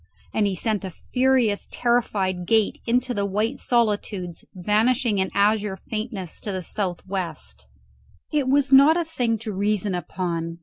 And 0.33 0.47
he 0.47 0.55
sent 0.55 0.83
a 0.83 0.89
furious 0.89 1.67
terrified 1.71 2.47
gaze 2.47 2.77
into 2.87 3.13
the 3.13 3.23
white 3.23 3.59
solitudes 3.59 4.43
vanishing 4.55 5.19
in 5.19 5.29
azure 5.35 5.77
faintness 5.77 6.39
in 6.39 6.53
the 6.55 6.63
south 6.63 7.05
west. 7.05 7.67
It 8.31 8.47
was 8.47 8.73
not 8.73 8.97
a 8.97 9.05
thing 9.05 9.37
to 9.37 9.53
reason 9.53 9.93
upon. 9.93 10.57